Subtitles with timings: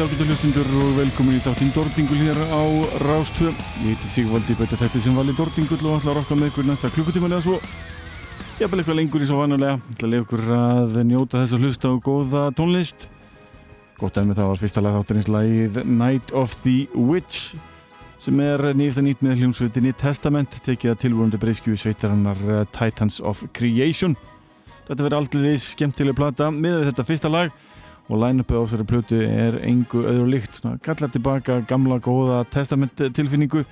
[0.00, 2.64] Kvöldi ákveðtu hlustundur og velkomin í þáttinn Dordingul hér á
[3.02, 3.50] Rástvö.
[3.84, 6.88] Ég heiti Sigvaldi Bötta þetta sem vali Dordingul og ætla að rokka með ykkur næsta
[6.94, 7.58] klukkutíman eða svo.
[8.56, 9.76] Ég hef vel eitthvað lengur í svo vannulega.
[9.76, 13.06] Ég ætla að lefa ykkur að njóta þess að hlusta á góða tónlist.
[14.00, 17.60] Gótt aðeins með það var fyrsta lag þáttarins lagið Night of the Witch
[18.24, 23.44] sem er nýjasta nýtt með hljómsveitinni Testament tekið að tilvörundu breyskju sveitarannar eh, Titans of
[23.52, 24.16] Creation.
[24.88, 27.52] Þetta verður aldrei skemmtileg plata með þetta fyrsta lag
[28.10, 30.60] og line-upi á þessari plötu er engu öðru líkt.
[30.82, 33.62] Kalla tilbaka gamla góða testament tilfinningu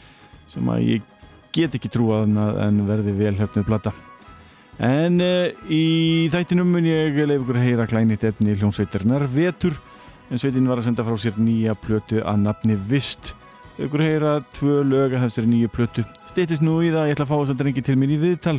[0.49, 1.09] sem að ég
[1.53, 3.93] get ekki trúa en verði vel höfnið plata.
[4.79, 9.75] En uh, í þættinum mun ég leif ykkur að heyra klænit efni í hljómsveitarnar Vetur.
[10.31, 13.33] En sveitin var að senda frá sér nýja plötu að nafni Vist.
[13.79, 16.07] Ykkur að heyra tvö lög að þessari nýju plötu
[16.39, 18.59] steytist nú í það, ég ætla að fá þess að drengi til mér í viðtal.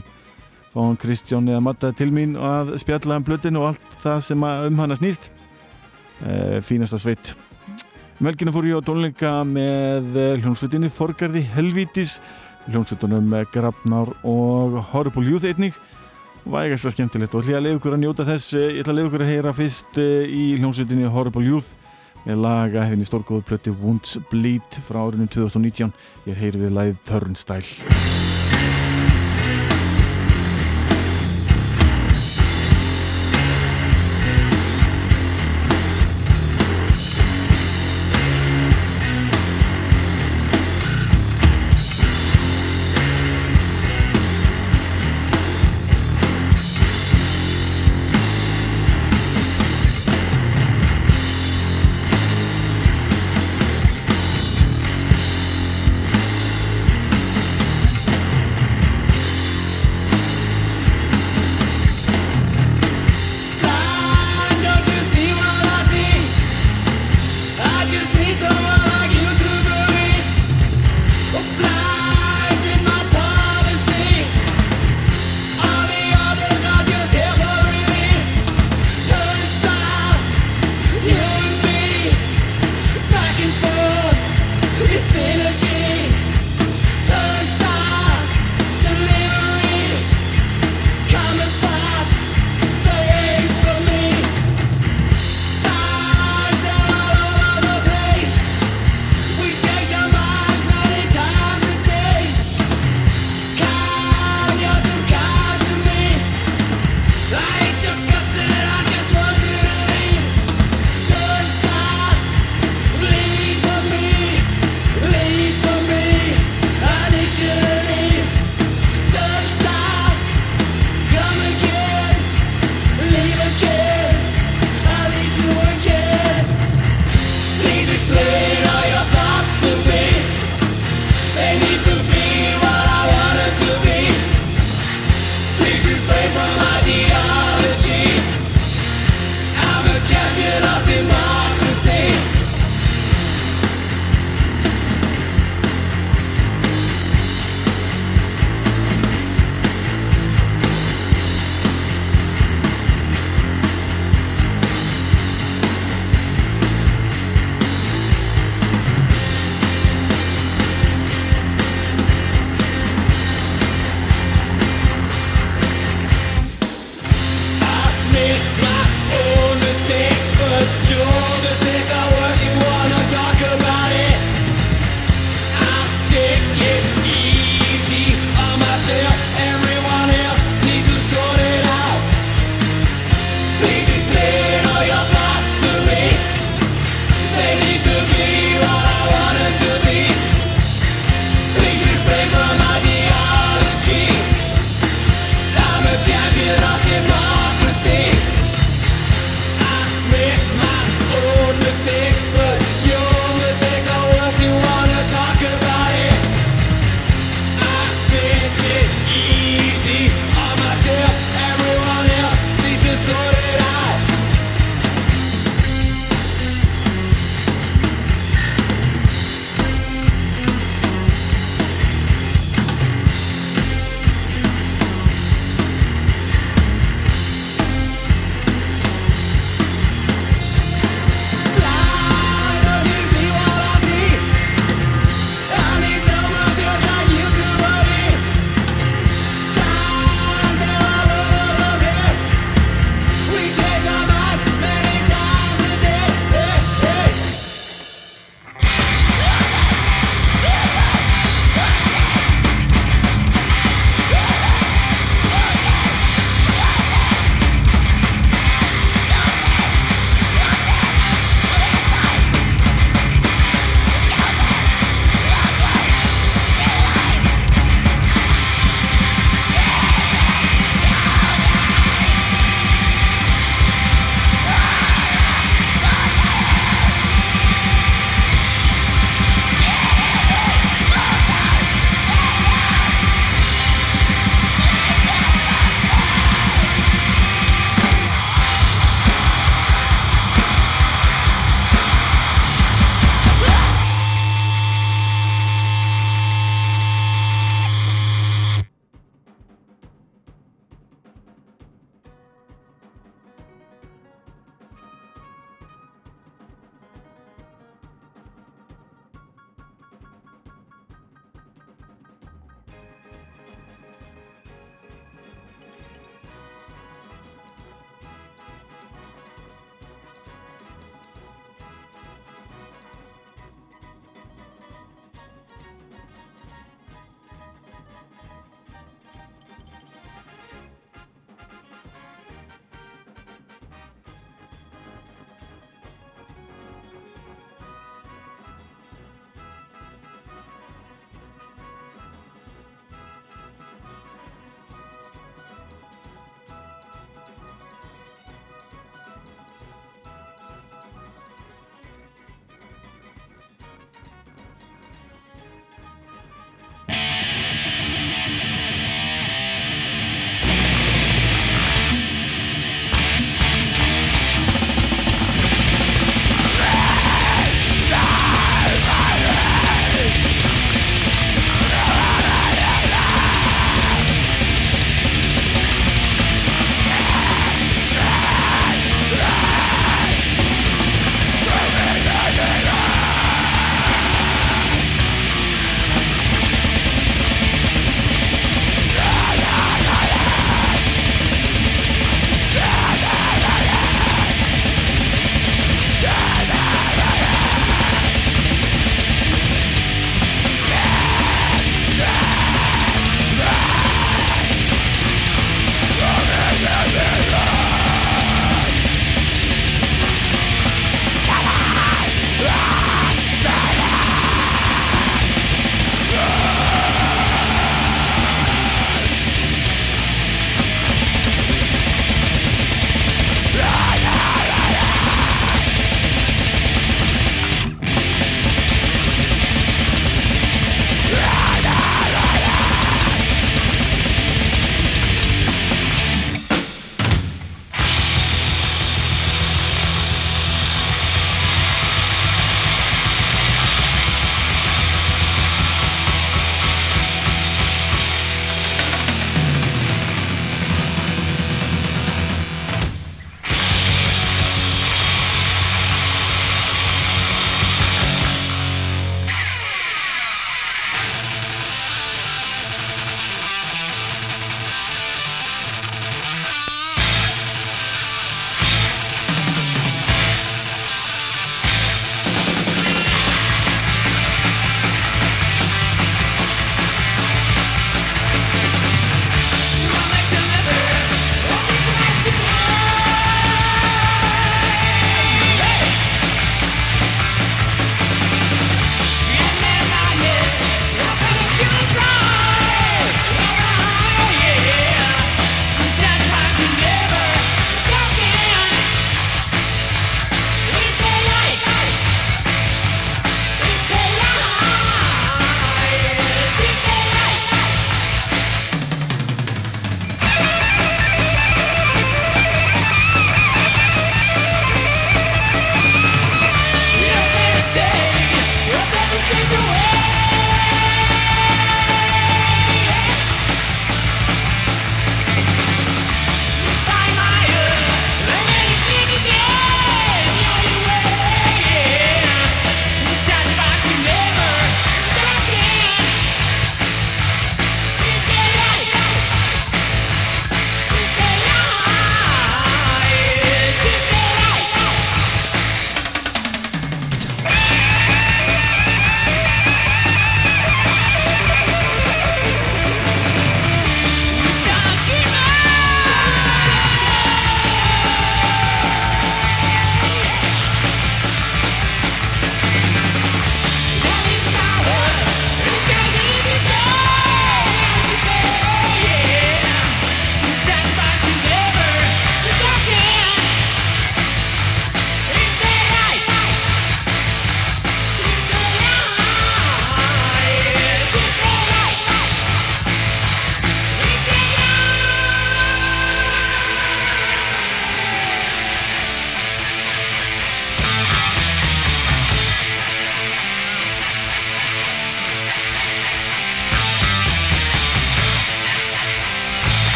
[0.73, 4.43] Fá hann Kristján eða Matta til mín að spjalla um plötun og allt það sem
[4.43, 5.29] um hana snýst.
[5.29, 5.38] uh,
[6.65, 7.33] fínasta sveit.
[8.19, 12.17] Melgina fór ég á tónleika með eh, hljómsveitinni Forgarði Helvítis.
[12.65, 15.77] Hljómsveitunum með Grafnar og Horrible Youth einnig.
[16.43, 18.99] Vægast að skemmtilegt og ég að leiða ykkur að njóta þess eh, ég ætla að
[18.99, 21.71] leiða ykkur að heyra fyrst í hljómsveitinni Horrible Youth
[22.25, 25.95] með laga hefðin í stórgóðu plöti Wounds Bleed frá árinu 2019
[26.27, 28.38] ég heyri við læð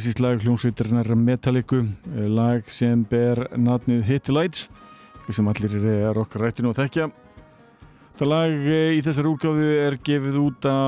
[0.00, 1.82] klassísk lag hljómsveitarnar Metallica
[2.24, 4.70] lag sem ber natnið Hit the Lights
[5.28, 7.08] sem allir er okkar rættinu að þekkja.
[8.14, 8.64] Þetta lag
[8.96, 10.80] í þessar úrgáðu er gefið út á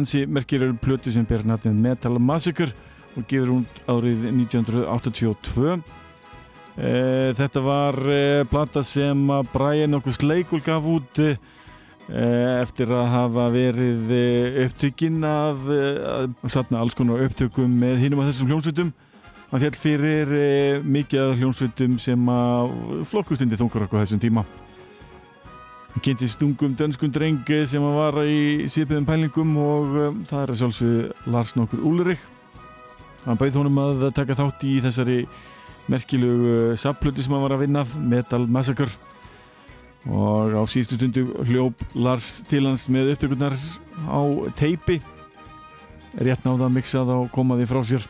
[0.00, 2.74] ansi merkiröru plötu sem ber natnið Metal Massacre
[3.14, 5.78] og gefur út árið 1982
[7.38, 8.02] þetta var
[8.50, 11.22] plata sem Brian okkur Sleikul gaf út
[12.06, 14.12] eftir að hafa verið
[14.66, 18.92] upptökinn af að satna alls konar upptökum með hinnum af þessum hljómsveitum.
[19.50, 20.30] Hann fjall fyrir
[20.86, 22.76] mikið af hljómsveitum sem að
[23.10, 24.46] flokkustundi þungar okkur þessum tíma.
[25.96, 30.62] Hann kynntist ungum dönskun dreng sem að var í svipiðum pælingum og það er að
[30.62, 32.22] sjálfsög Lars nokkur Úlurik
[33.26, 35.18] hann bauð honum að taka þátt í þessari
[35.90, 38.90] merkilegu sapplöti sem hann var að vinna Metal Massacre
[40.06, 43.56] og á síðustu stundu hljóp Lars til hans með upptökurnar
[44.06, 44.20] á
[44.58, 45.00] teipi.
[46.16, 48.06] Rétt náða að mixa það og koma því frá sér.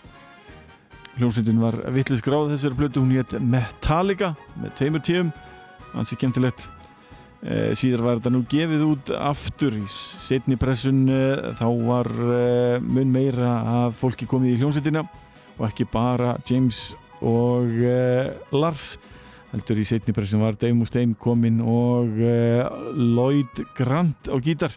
[1.16, 5.32] Hljómsveitin var vittlið skráð þessari blötu, hún hétt Metallica með tveimur tíum
[5.94, 6.66] hansi kemtilegt
[7.40, 11.06] e, síðar var þetta nú gefið út aftur í setni pressun.
[11.08, 12.44] E, þá var e,
[12.84, 15.06] mun meira að fólki komið í hljómsveitina
[15.56, 16.90] og ekki bara James
[17.24, 17.72] og
[18.52, 18.98] Lars
[19.52, 22.18] heldur í setni pressun var Dave Mustaine kominn og
[22.96, 24.74] Lloyd Grant á gítar.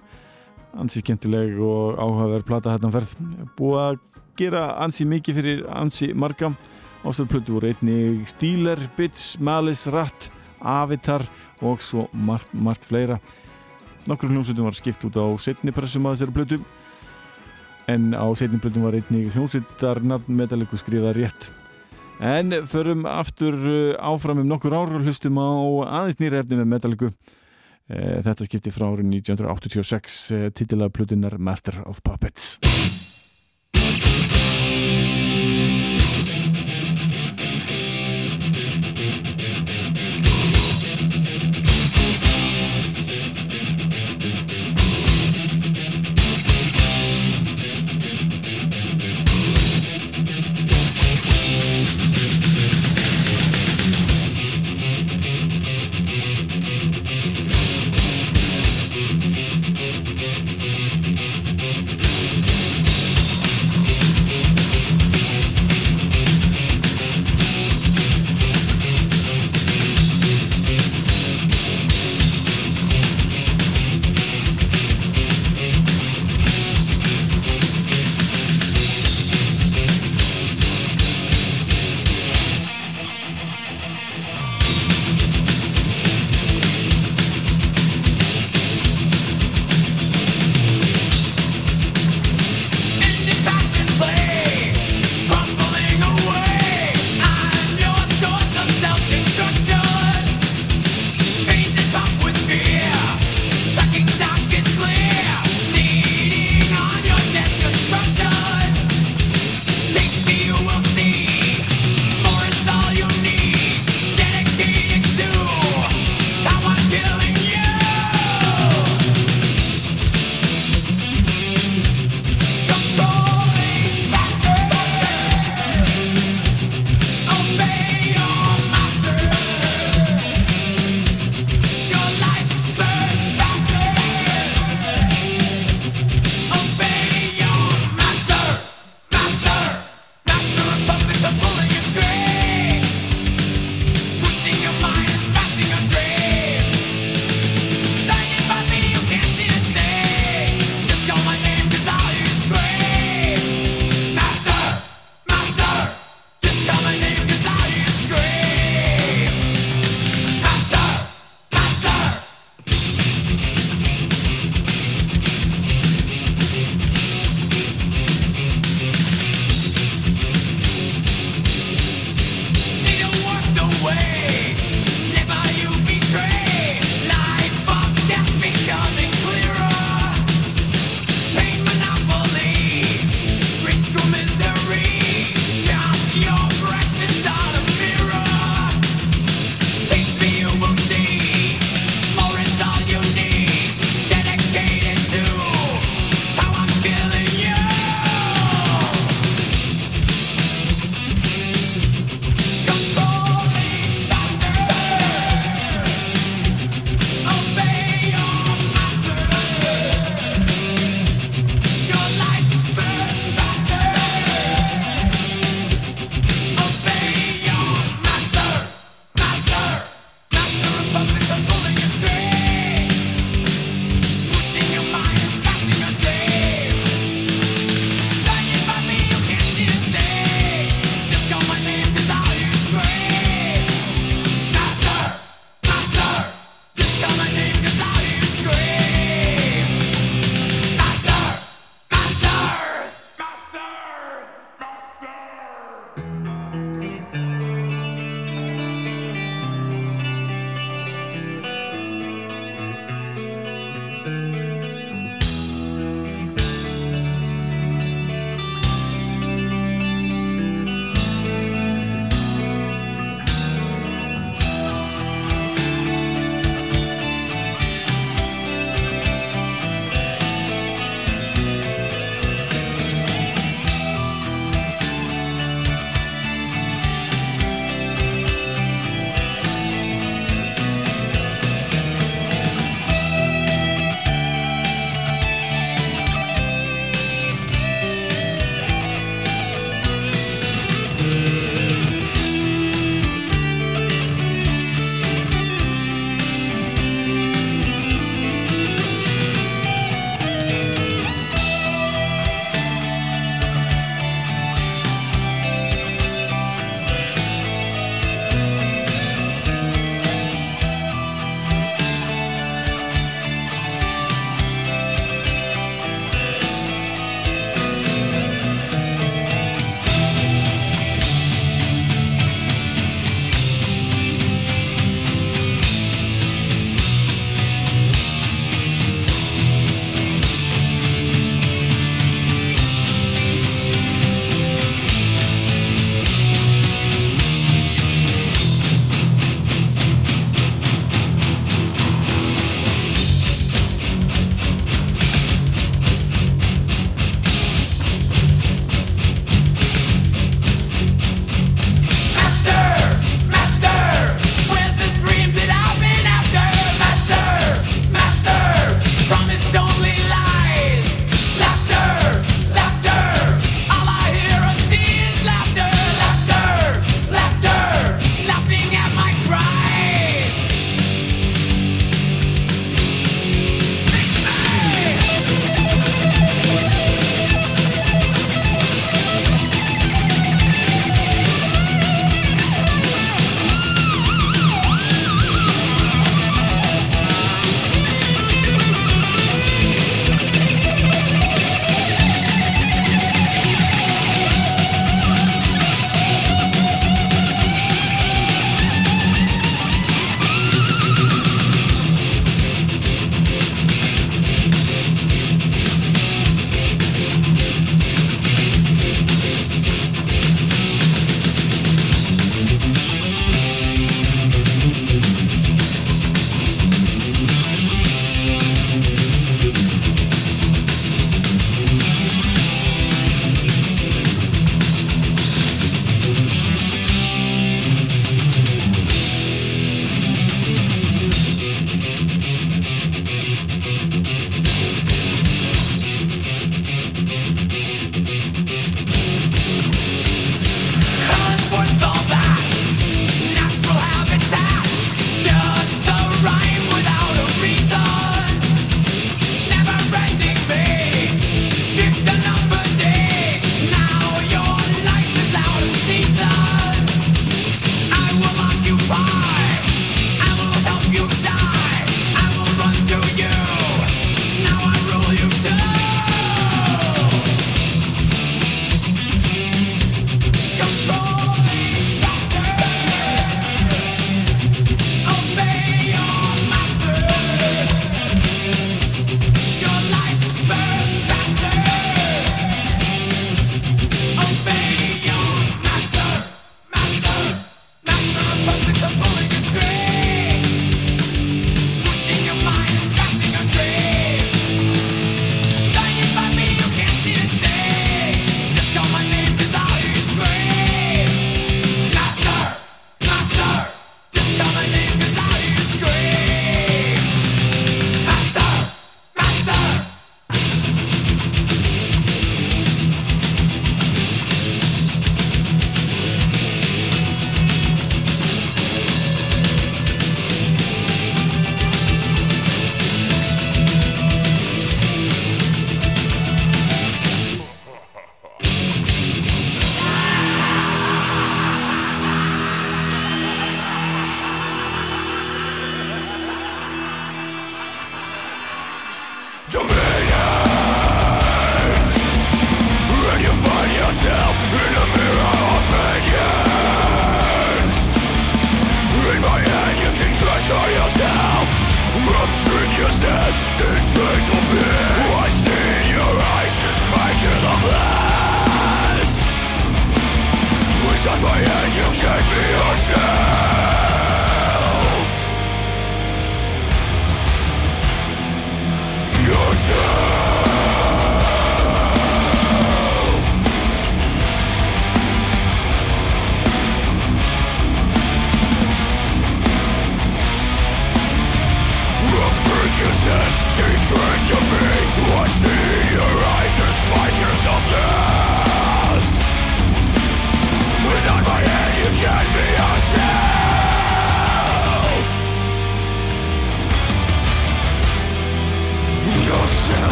[0.77, 3.15] Ansi skemmtileg og áhugaverð plata hérna ferð.
[3.58, 3.99] Búið að
[4.39, 6.53] gera ansi mikið fyrir ansi marga.
[7.03, 10.29] Ástæðplötu voru einni Steeler, Bits, Malice, Rat
[10.60, 11.23] Avatar
[11.63, 13.19] og svo margt, margt fleira.
[14.08, 16.60] Nokkur hljómsveitum var skipt út á setni pressum að þessari plötu.
[17.89, 21.49] En á setni plötum var einni hljómsveitar metalliku skrifað rétt
[22.19, 23.55] en förum aftur
[23.99, 25.49] áfram um nokkur ár og hlustum á
[25.99, 27.13] aðeins nýra efni með metalliku
[27.89, 30.17] Þetta skipti frá árið 1986
[30.53, 32.60] titilaða plutunar Master of Puppets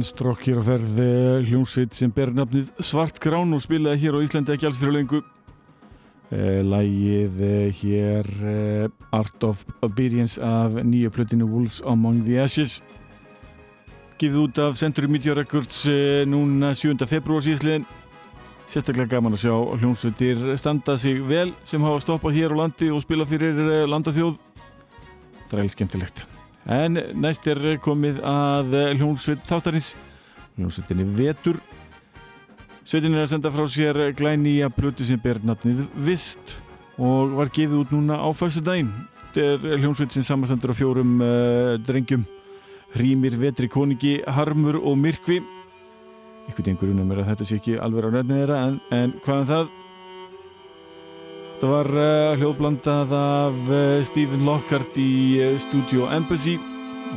[0.00, 4.24] Franstrokk hér á ferð eh, hljómsveit sem ber nafnið Svart Grán og spilaði hér á
[4.24, 5.20] Íslandi ekki alls fyrir lengu
[6.32, 8.30] eh, Lægið eh, hér
[9.12, 12.78] Art of Obedience af nýja plötinu Wolves Among the Ashes.
[14.16, 15.84] Gifið út af Century Media Records
[16.24, 16.96] núna 7.
[17.04, 17.84] februar síðsliðin
[18.72, 23.04] Sérstaklega gaman að sjá hljómsveitir standa sig vel sem hafa stoppað hér á landi og
[23.04, 24.40] spila fyrir landathjóð
[25.52, 29.94] Þræl skemmtilegt En næst er komið að hljónsveit þáttarins,
[30.58, 31.60] hljónsveitinni Vetur.
[32.84, 36.56] Sveitin er að senda frá sér glæni að blötu sem ber natnið Vist
[37.00, 38.90] og var gefið út núna á fæstu daginn.
[39.30, 42.26] Þetta er hljónsveit sem samastendur á fjórum uh, drengjum,
[42.96, 45.38] Hrímir, Vetri, Koningi, Harmur og Myrkvi.
[46.50, 49.44] Ykkur einhverjum er mér að þetta sé ekki alveg á nefnið þeirra en, en hvaðan
[49.44, 49.70] um það?
[51.60, 56.54] Það var uh, hljóðblandað af uh, Stephen Lockhart í uh, Studio Embassy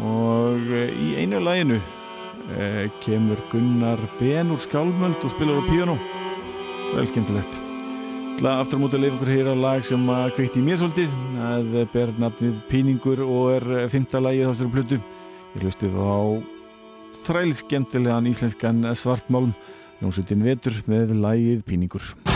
[0.04, 0.66] og
[1.00, 1.78] í einu læginu
[3.00, 5.94] kemur Gunnar Ben úr skálmöld og spilar á piano.
[6.90, 7.60] Það er skemmtilegt.
[8.50, 11.16] Aftur á móti að leiða ykkur heyra lag sem að kveikt í mér svolítið.
[11.38, 15.00] Það ber nafnið Píningur og er fymta lægið á þessari plötu.
[15.54, 16.20] Ég hlusti á
[17.30, 19.56] þræl skemmtilegan íslenskan svartmálm.
[20.02, 22.33] Jónsveitin Vetur með lægið Píningur.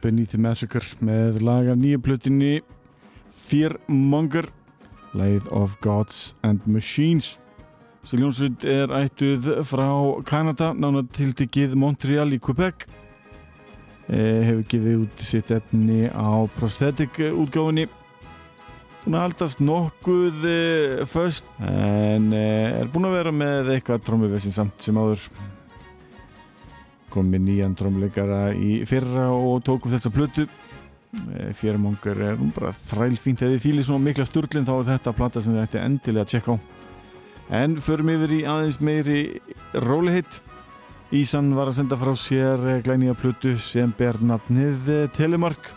[0.00, 2.54] Beneath the Massacre með laga nýju plötinni
[3.30, 4.48] Fearmonger
[5.14, 7.38] Light of Gods and Machines
[8.08, 9.90] hljómsveit er ættuð frá
[10.26, 12.86] Kanada nána tildikið Montreal í Quebec.
[14.10, 17.86] Eh, hefur gefið út sitt efni á prosthetic útgáfinni
[19.04, 24.56] búin að haldast nokkuð eh, föst en eh, er búin að vera með eitthvað trómuvessin
[24.56, 25.28] samt sem áður
[27.10, 30.46] kom með nýjan trómleikara í fyrra og tókum þessa plötu.
[31.10, 33.42] Eh, fjármongar er nú bara þrælfínt.
[33.42, 36.30] Eða þið fýlir svona mikla sturglinn þá er þetta plata sem þið ætti endilega að
[36.34, 36.56] tjekka á.
[37.60, 39.20] En förum yfir í aðeins meiri
[39.74, 40.40] rólihitt
[41.10, 45.72] Ísan var að senda frá sér eh, glænýja plötu sem ber nafnið eh, Telemark.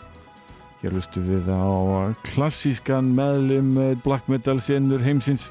[0.84, 3.74] Hér lustu við á klassískan meðlum
[4.04, 5.50] black metal senur heimsins.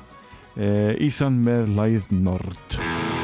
[0.53, 3.22] Ísan með læð Nord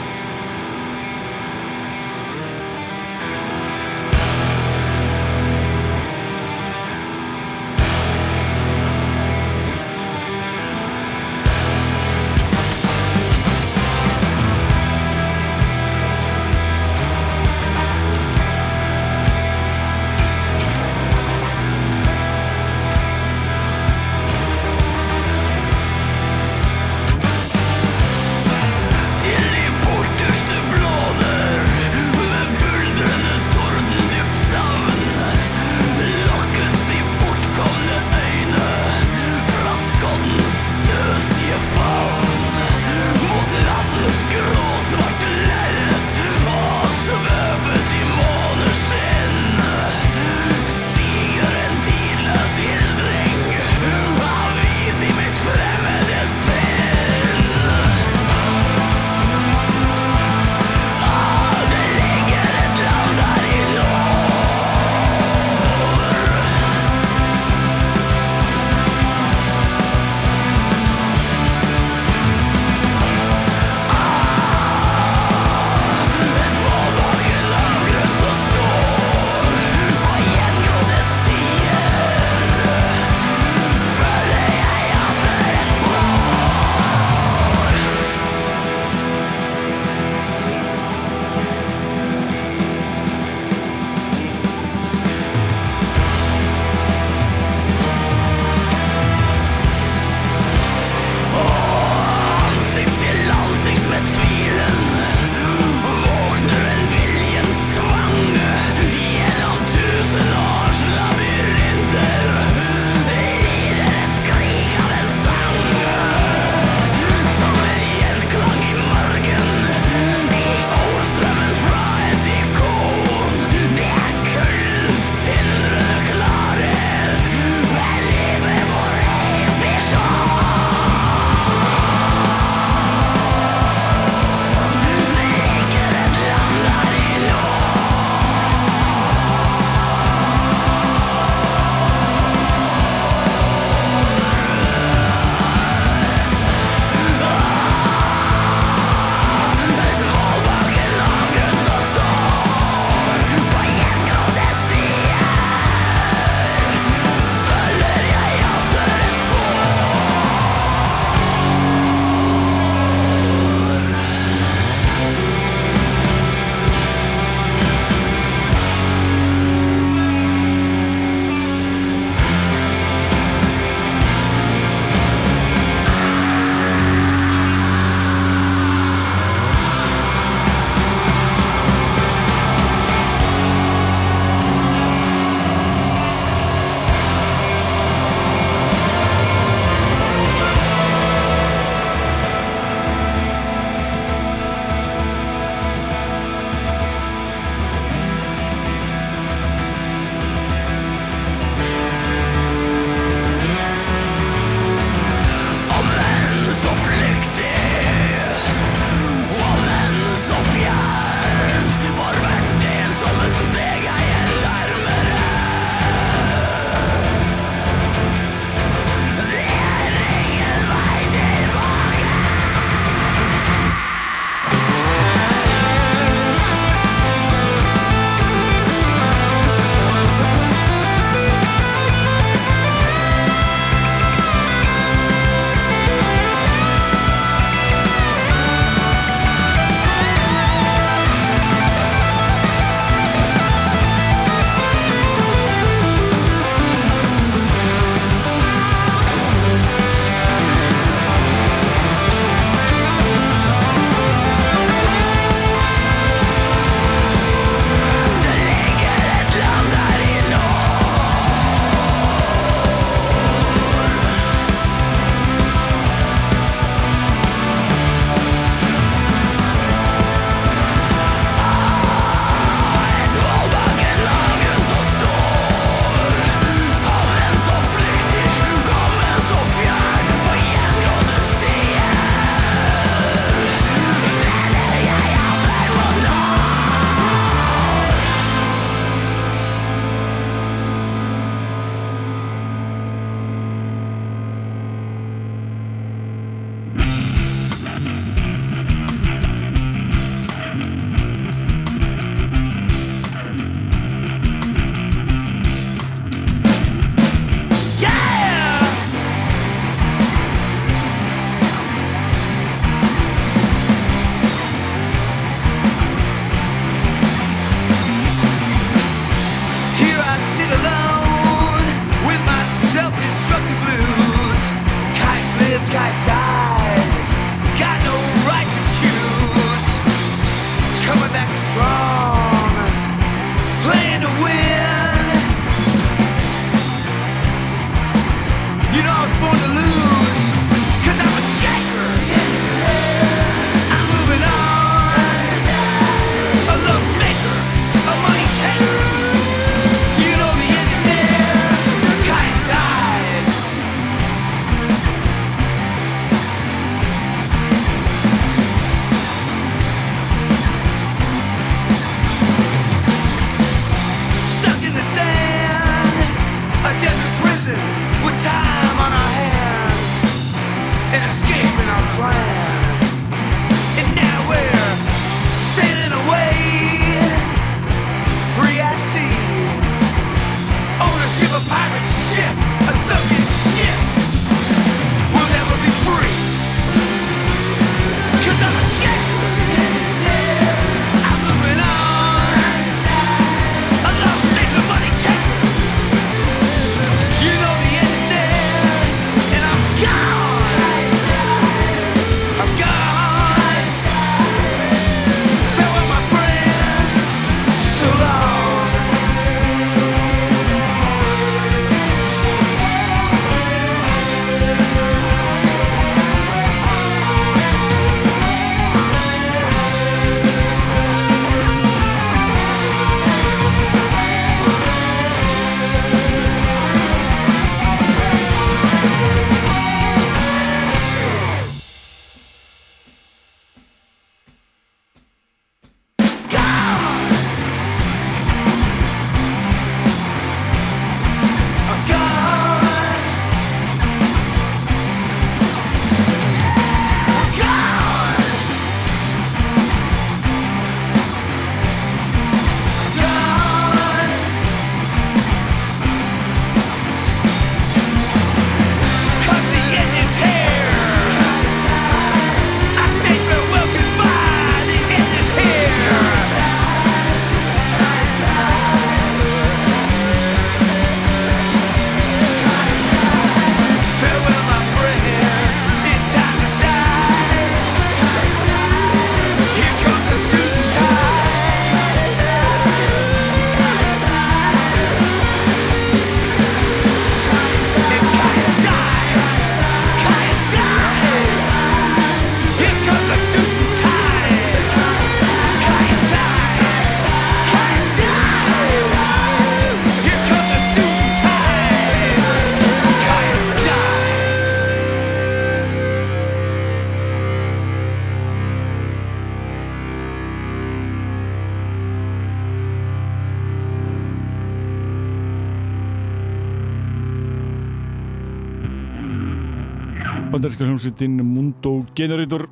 [520.29, 522.43] bandaríska hljómsveitin Mundo Generator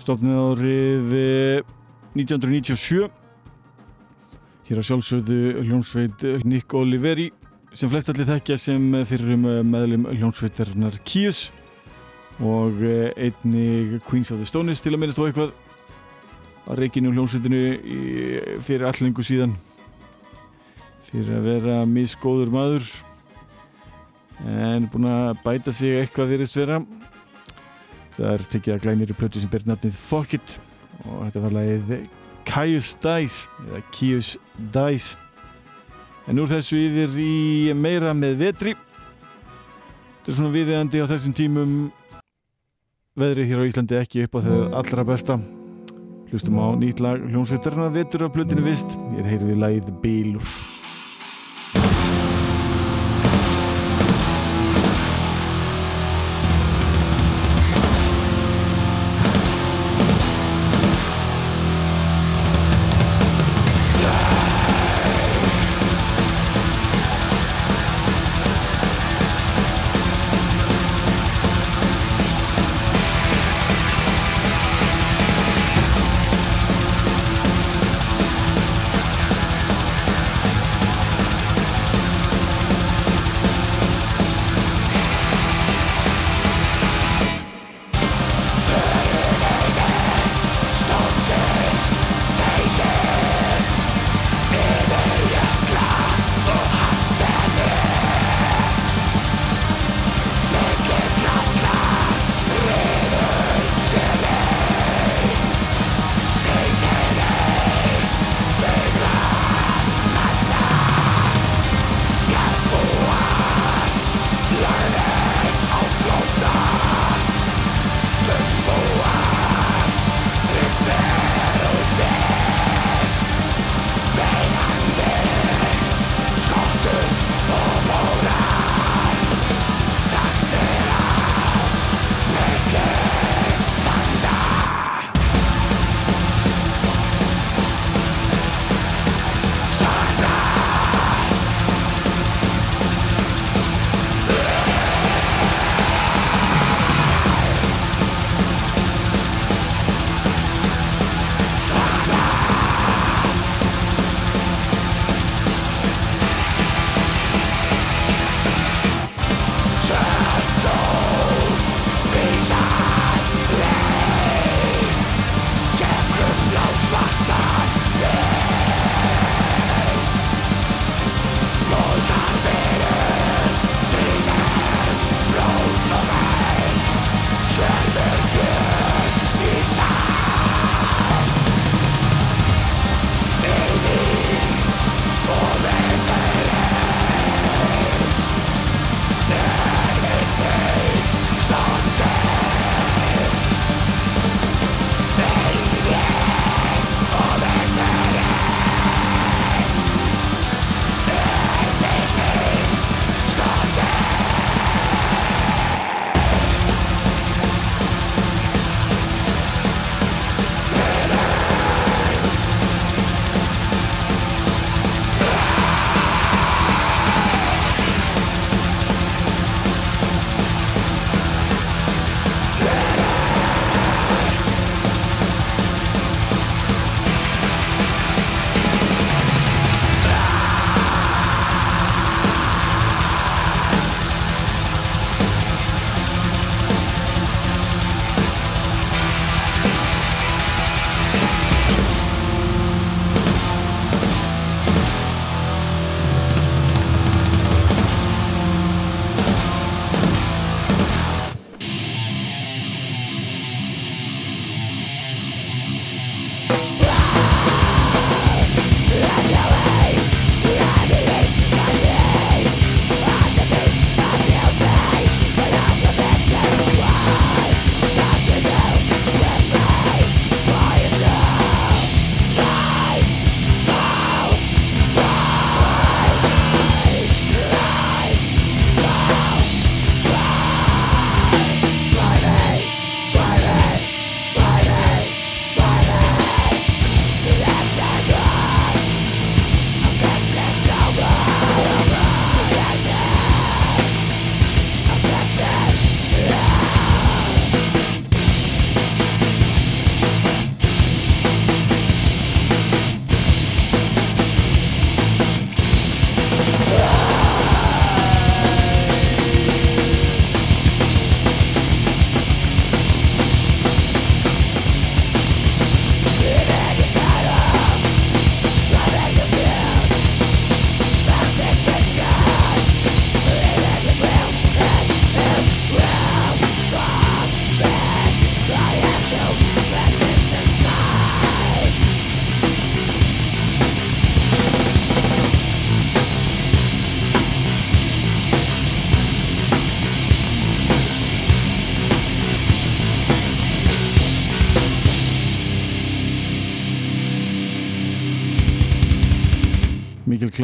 [0.00, 1.10] stofnið árið
[2.16, 3.10] 1997 eh,
[4.68, 7.26] hér að sjálfsögðu hljómsveit Nick Oliveri
[7.76, 11.50] sem flest allir þekkja sem fyrir um meðlum hljómsveitarnar Kius
[12.40, 15.52] og eh, einni Queens of the Stones til að minnast á eitthvað
[16.64, 17.60] að reykinu hljómsveitinu
[18.64, 19.52] fyrir allengu síðan.
[21.06, 22.88] Fyrir að vera misgóður maður
[24.44, 26.80] en búin að bæta sig eitthvað fyrir svera
[28.16, 30.56] það er tekið að glænir í plötu sem ber nafnið Fuck It.
[31.04, 31.94] Og þetta var lagið
[32.46, 34.34] Caius Dice eða Kius
[34.74, 35.16] Dice.
[36.26, 38.74] En úr þessu yfir í meira með vetri.
[40.16, 41.76] Þetta er svona viðeigandi á þessum tímum.
[43.16, 45.38] Veðri hér á Íslandi ekki upp á þau allra besta.
[46.32, 48.98] Hlustum á nýtt lag hljómsveitarna vetur á plötinu vist.
[49.14, 50.75] Ég er heyrðið lagið Bíluf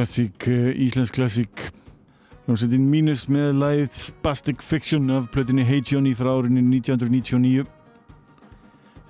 [0.02, 1.60] klassík, eh, íslensk klassík
[2.42, 7.62] Hljómsveitin Mínus með læðið Spastic Fiction af plötinni Hey Johnny frá árinu 1999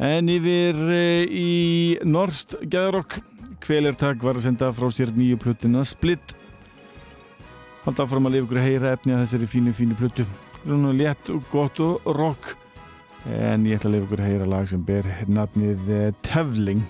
[0.03, 3.22] En yfir uh, í Norst Gæðarokk
[3.64, 6.34] Kvelertak var að senda frá sér nýju plötina Split.
[7.86, 10.26] Halda áfram að lifa ykkur að heyra efni að þessari fínu fínu plötu.
[10.64, 12.57] Svona létt og gott og rock.
[13.30, 16.84] En ég ætla að lifa ykkur að heyra lag sem ber nafnið uh, Tevling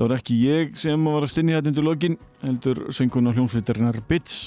[0.00, 4.46] Það var ekki ég sem var að stinni þetta undir lokin, heldur sönguna hljómsveitarinnar Bits.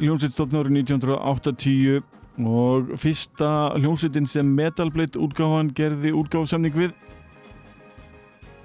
[0.00, 2.00] Hljómsveit stofn árið 1980
[2.42, 6.90] og fyrsta hljómsveitin sem Metal Blade útgáfan gerði útgáfsamning við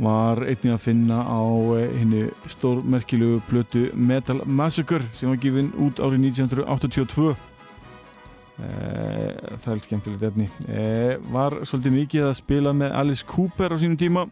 [0.02, 1.46] var einnig að finna á
[1.78, 7.38] henni eh, stórmerkilugu plötu Metal Massacre sem var gefinn út árið 1982 eh,
[9.62, 10.50] það er skemmtilegt efni.
[10.66, 14.26] Eh, var svolítið mikið að spila með Alice Cooper á sínum tíma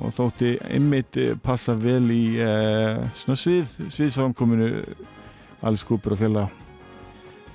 [0.00, 4.70] og þótti einmitt passa vel í svona svið sviðsframkominu
[5.60, 6.60] Alice Cooper og félag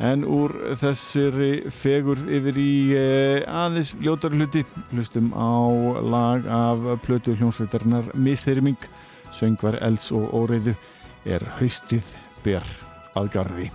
[0.03, 4.65] En úr þessari fegur yfir í eh, aðeins ljótari hluti.
[4.91, 5.55] Hlustum á
[6.03, 8.89] lag af plötu hljómsveitarnar Misþyrming
[9.35, 10.75] söngvar Els og Óreiðu
[11.25, 12.67] er haustið ber
[13.15, 13.71] að gardi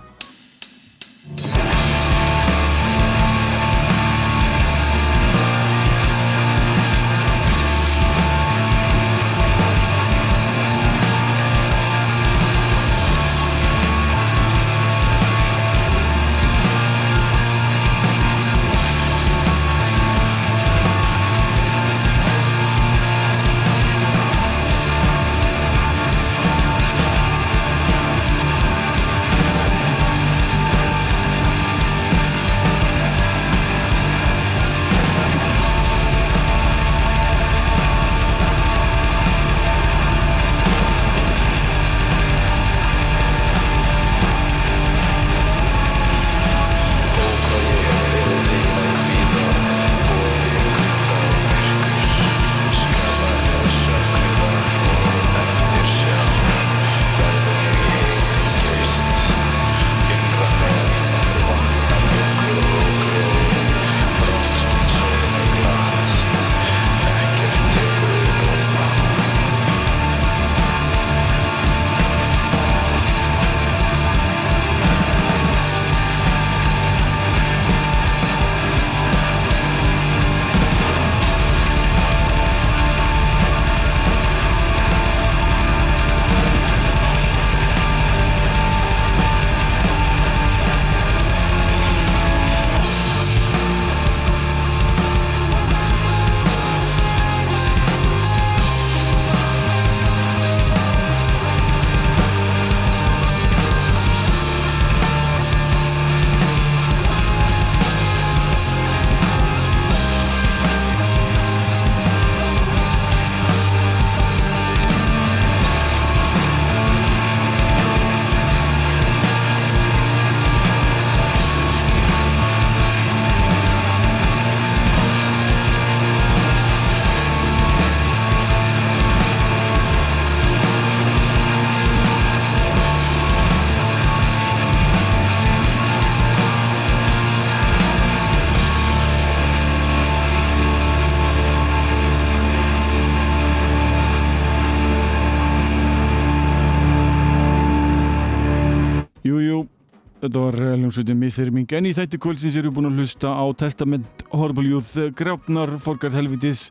[150.91, 155.71] Hljómsveitin Mistyrming en í þætti kvöldsins eru búin að hlusta á Testament, Horrible Youth, Grápnar,
[155.79, 156.65] Forgard Helvitis,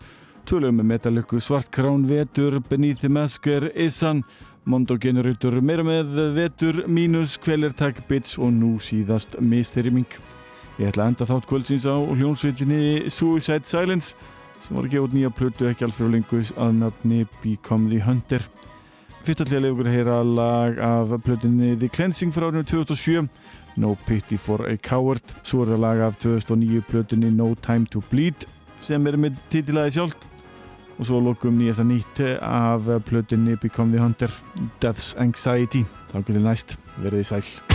[0.44, 4.20] Tölum með Metalöku, Svartkrán, Vetur, Beneath the Masker, Issan,
[4.68, 10.18] Mondo Generator, meira með Vetur, Minus, Kvelertak, Bits og nú síðast Mistyrming.
[10.76, 14.12] Ég ætla að enda þátt kvöldsins á hljómsveitinni Suicide Silence
[14.60, 18.44] sem var gefa út nýja plötu ekki alls fyrir lengus að nafni Become the Hunter.
[19.24, 23.30] Fyrst leiða okkur að heyra lag af plötunni The Cleansing frá árinu 2007
[23.76, 25.22] No Pity for a Coward.
[25.42, 28.46] Svo er það lag af 2009 plötunni No Time to Bleed
[28.80, 30.28] sem er með títilaði sjálf
[31.00, 34.32] og svo lokum nýjasta nýtt af plötunni Become the Hunter
[34.82, 35.84] Death's Anxiety.
[36.12, 37.69] Þá getur næst verðið sæl